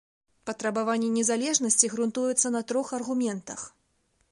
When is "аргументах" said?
3.01-3.59